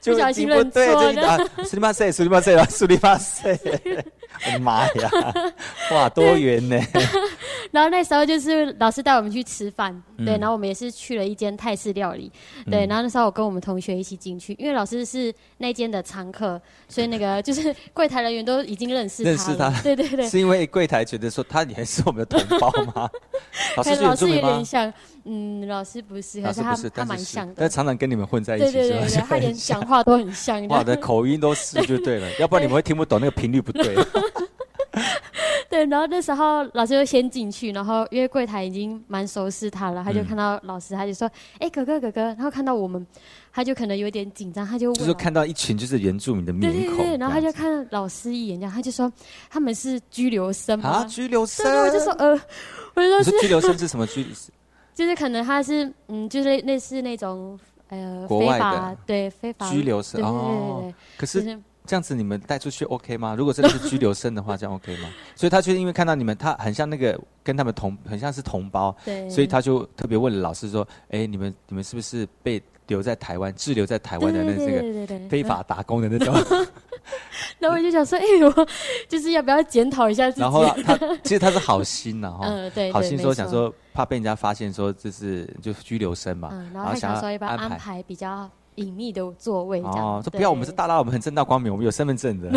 [0.00, 0.82] 就不小心认错
[1.12, 3.58] 了，苏里马塞，苏里马塞，苏里马塞，
[4.46, 5.10] 我的妈呀，
[5.92, 6.78] 哇，多远呢？
[7.72, 12.30] 然后那时候就是老师带我们去吃饭，对，然后我们也是去了一间泰式料理，
[12.70, 23.08] 对，然后那时候我跟我们同学一起进去，因为老师是那间的常客，所以那个就是柜台人员都已经认识认识他，对对对，是因为柜台觉得说他也是我们的同胞吗？
[23.76, 23.82] 老
[24.14, 24.92] 师有点像。
[25.28, 33.96] 嗯，老师不是，可是他他蛮像的，但常常跟你们混在一起，对对对，他 连讲话都很像，哇，的口音都是就对了， 要不然你们会听不懂那个频率不对。
[35.70, 43.04] 对，然后那时候老师就先进去，然后因为柜台已经蛮熟悉他了，他就看到老师，他就说：“哎，哥哥哥哥。”然后看到我们，
[43.52, 49.12] 他就可能有点紧张，他就就是看到一群就是原住民的面孔，对对对，然后他就看老师一眼，然后他就说
[49.50, 52.30] ：“他们是拘留生啊，拘留生。”我就说：“呃，
[52.94, 54.24] 我就说拘留生是什么居？”
[54.94, 57.58] 就是可能他是嗯，就是类似那种
[57.88, 60.90] 呃，非法对非法拘留生哦。
[61.18, 63.34] 可是这样子你们带出去 OK 吗？
[63.36, 65.08] 如果真的是拘留生的话， 这样 OK 吗？
[65.34, 74.66] 所以他就因为看到你们，他很像那个跟他们同，很像是同胞，对，所以他就特别问老师说：“哎，你们你们是不是被留在台湾滞留在台湾的那这
[75.06, 76.34] 个非法打工的那种？”
[77.60, 78.68] 然后我就想说，哎我，
[79.08, 80.40] 就是要不要检讨一下自己？
[80.40, 90.22] 然后他 其实他是好心呐，哈，嗯，对，好心说想说怕被人家发现说这是就拘留生嘛，然后想说要不要安排比较隐秘的座位这样？
[90.22, 92.50] 说不要，我们是大大，我们很正大光明，我们有身份证的。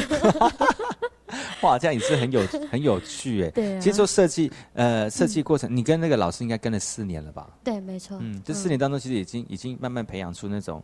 [1.62, 2.42] 哇，这样也是很有
[2.72, 3.50] 很有趣哎。
[3.52, 7.50] 对，其实做设计，呃，设计过程，你跟那个老师应该跟了四年了吧？
[7.64, 8.18] 对，没错。
[8.22, 10.84] 嗯，这四年当中，其实已经已经慢慢培养出那种。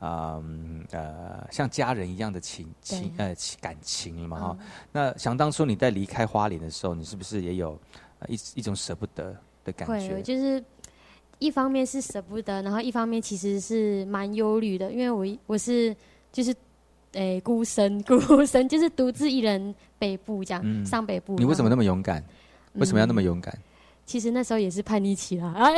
[0.00, 0.42] 啊
[0.90, 7.78] 呃像家人一样的情情呃情感情了嘛哈、嗯那想当初你在离开花莲的时候，你是不是也有、
[8.18, 10.20] 呃、一一种舍不得的感会，觉？
[10.20, 10.62] 就是
[11.44, 15.94] 一方面是舍不得，然后一方面其实是蛮忧虑的，因为我我是
[16.32, 16.54] 就是
[17.12, 21.36] 诶、孤身孤身，就是独自一人北部这样、嗯上北部。
[21.36, 21.84] 你为什么那么？
[21.84, 22.24] 勇敢？
[22.74, 23.56] 为什么要那么嗯勇敢？
[24.06, 25.72] 其实那时候也是叛逆期啦，哎，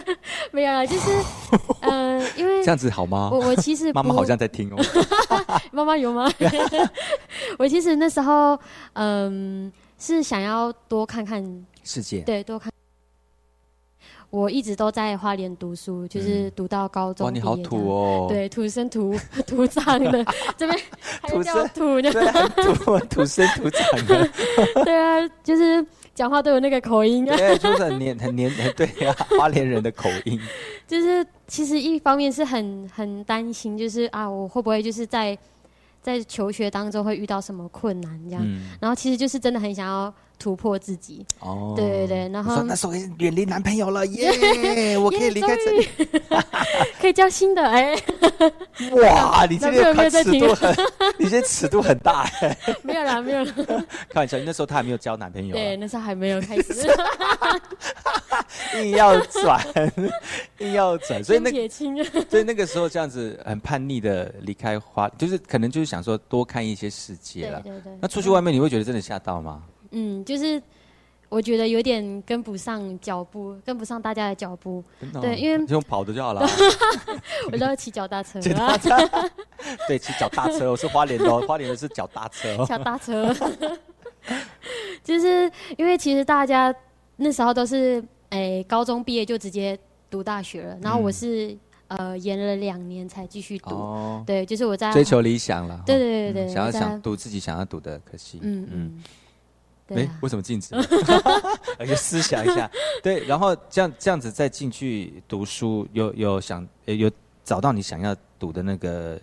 [0.52, 1.10] 没有啦，就是
[1.80, 3.30] 呃，因为这样子好吗？
[3.32, 4.76] 我我其实妈妈好像在听哦。
[5.72, 6.30] 妈妈有吗？
[7.58, 8.58] 我其实那时候
[8.94, 11.42] 嗯是想要多看看
[11.84, 12.70] 世界对，多看。
[14.30, 18.26] 我一直都在花莲读书，就是读到高中哇，你好土哦！
[18.28, 19.12] 对，土生土
[19.44, 20.24] 土长的，
[20.56, 20.78] 这边
[21.20, 22.12] 还土叫生土的，
[22.74, 24.28] 土，土生土长的，
[24.84, 27.34] 对啊，就是讲话都有那个口音啊。
[27.36, 30.40] 对，就是很黏很黏，很对呀、花莲人的口音。
[30.86, 35.36] 就是其实一方面是很很担心，就是啊，我会不会就是在
[36.00, 38.42] 在求学当中会遇到什么困难这样？
[38.46, 41.24] 嗯然后其实就是真的很想要突破自己。
[41.38, 44.98] 哦，对对对，然你后说那时候远离男朋友了，耶！
[44.98, 45.88] 我可以离开这里。
[47.00, 47.94] 可以交新的哎，
[48.92, 50.76] 哇，你这男朋友个没有在听尺度很，
[51.18, 52.56] 你这尺度很大哎。
[52.82, 53.52] 没有啦，没有啦。
[54.08, 56.88] 开玩笑，那时候他还没有交男朋友啊，对，那时候还没有开始。
[58.76, 59.60] 硬要转，
[60.58, 61.50] 硬要转，所以那。
[62.30, 67.60] 所以那个时候这样子很叛逆的离开花，就是可能就是想说多看一些世界了。
[67.60, 69.62] 对对对那出去外面你会觉得真的吓到吗？
[69.79, 69.79] 嗯，
[70.24, 70.62] 就是
[71.28, 74.82] 我觉得有点跟不上脚步，跟不上大家的脚步。
[75.00, 76.46] 真的哦对，因为就 用跑的就好了。
[77.52, 79.30] 我都要骑脚踏车骑啊脚，踏车，
[79.88, 82.66] 对，骑脚踏车，我是花莲的哦，花莲的是脚踏车哦。
[82.66, 83.34] 脚踏车。
[85.02, 86.74] 就是因为其实大家
[87.16, 89.78] 那时候都是诶、高中毕业就直接
[90.10, 93.70] 读大学了，然后我嗯是、呃延了两年才继续读。
[93.70, 95.82] 哦对，就是我在追求理想了。
[95.86, 98.38] 对哈对对对嗯想要我在想读自己想要读的，可惜。
[98.42, 99.02] 嗯嗯。
[99.02, 99.10] 对
[99.90, 100.74] 哎啊，为什么禁止？
[101.78, 102.70] 而且思想一下，
[103.02, 107.10] 对，然后这样这样子再进去读书，有有想呃有
[107.44, 109.20] 找到你想要读的那个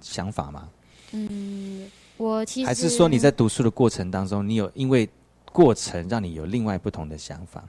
[0.00, 0.68] 想法吗？
[1.12, 5.08] 嗯，我其实还是说你在读书的过程当中，你有因为
[5.52, 7.64] 过程让你有另外不同的想法？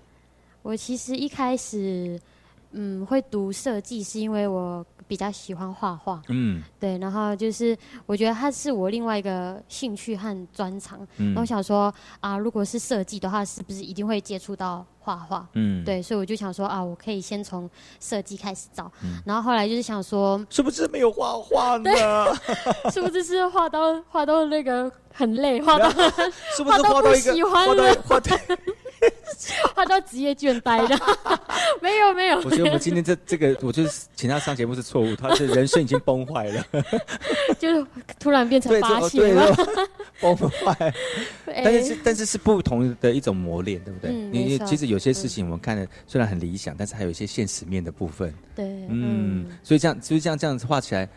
[0.61, 2.19] 我其实一开始，
[2.71, 10.99] 嗯，会读设计是因为我比较喜欢画画，嗯对，然后就是我觉得它是我另外一个兴趣和专长。
[11.17, 15.47] 嗯然后我想说啊，如果是设计的话，是不是一定会接触到画画？
[15.53, 17.67] 嗯对，所以我就想说啊，我可以先从
[17.99, 18.91] 设计开始找。
[19.03, 21.89] 嗯然后后来就是想说，是不是没有画画呢？
[22.93, 25.89] 是不是是画到画到那个很累，画到
[26.55, 28.37] 是不是画到一个喜欢画到，画到？
[29.73, 30.99] 画到职业倦怠的？
[31.81, 36.65] 没有没有，我觉得我们今天这这个，我就是请他上节目是错误，他的人生已经崩坏了，
[37.57, 37.85] 就是
[38.19, 39.55] 突然变成对，发这对泄了。
[40.19, 40.93] 崩坏。
[41.45, 44.11] 哎但是是但是是不同的一种磨练，对不对？
[44.11, 48.33] 嗯你你其实有些事情我们看的虽然很理想，但是还有一些现实面的部分。
[48.55, 51.07] 对，嗯，所以这样，所以这样这样子画起来，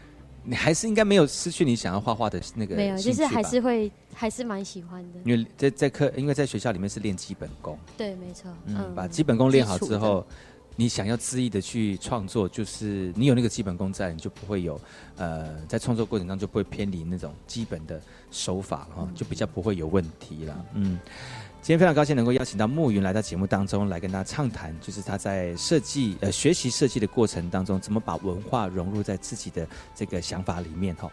[0.45, 5.21] 你还是应该没有失去你想要画画的那个没有，就是还是会还是蛮喜欢的。
[5.25, 8.51] 因为在在课，因为在学校里面是练基本功，对，没错。
[8.67, 10.27] 嗯，嗯，把基本功练好之后，
[10.75, 14.81] 你想要恣意的去创作，就是你有那个基本功在，你就不会有
[15.17, 20.65] 呃，在创作过程当中就不会偏离那种基本的手法哈、就比较不会有问题啦。
[20.75, 20.99] 嗯，
[21.63, 31.09] 今天非常高兴能够邀请到暮云来到节目当中来跟大家畅谈，就是他在设计呃学习设计的过程当中，怎么把文化融入在自己的这个想法里面哈。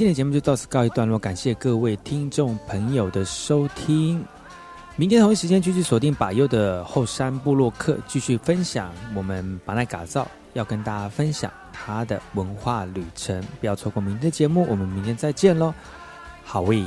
[0.00, 4.24] 今天的节目就到此告一段落，感谢各位听众朋友的收听。
[4.96, 15.74] 明天同一时间继续锁定百优的后山部落客，继续分享我们巴奈嘎造要跟大家分享他的文化旅程，不要错过明天的节目，我们明天再见喽，
[16.44, 16.82] 好喂。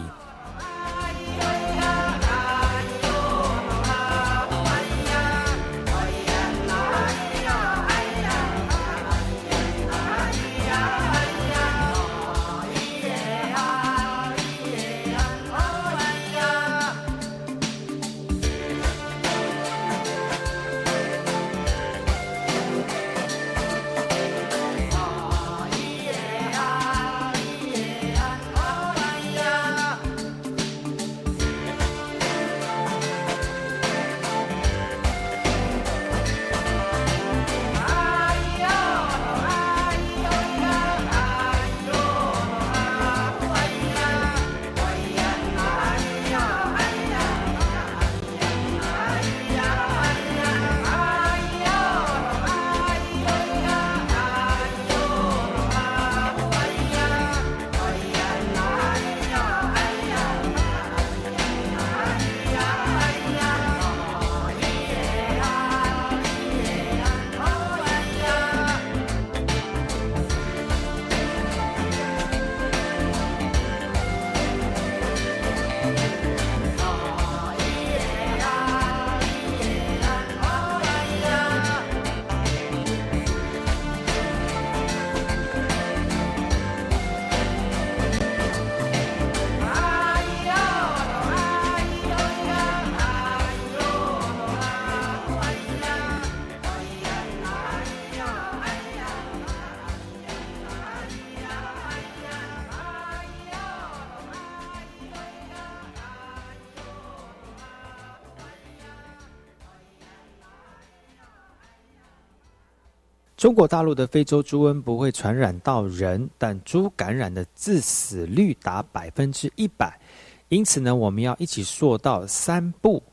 [113.44, 120.00] 中国大陆的非洲猪瘟不会传染到人，但猪感染的致死率达百分之一百。
[120.48, 123.04] 因此呢，我们要一起做到三不：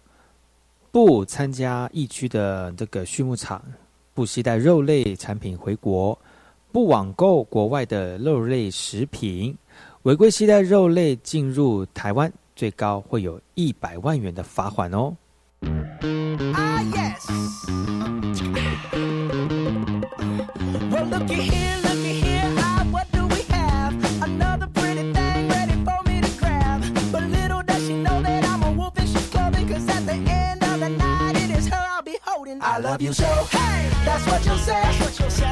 [0.92, 3.60] 不参加疫区的这个畜牧场，
[4.14, 6.16] 不携带肉类产品回国，
[6.70, 9.52] 不网购国外的肉类食品，
[10.02, 15.12] 违规携带肉类进入台湾，最高会有一百万元的罚款哦。
[32.90, 33.24] Love you so.
[33.24, 34.82] Hey, that's what you'll say.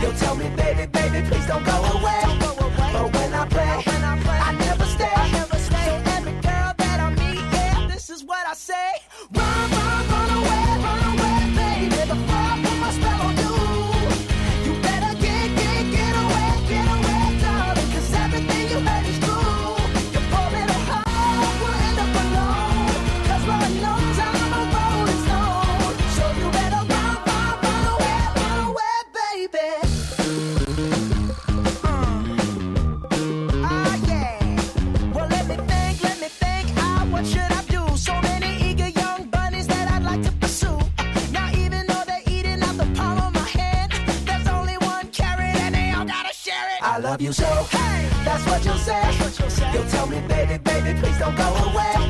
[0.02, 2.22] You'll tell me, baby, baby, please don't go away.
[2.40, 3.84] But when I play,
[4.26, 4.67] I never stay.
[47.18, 47.44] Love you so.
[47.76, 49.72] Hey, that's what you'll say.
[49.72, 52.07] You'll tell me, baby, baby, please don't go away.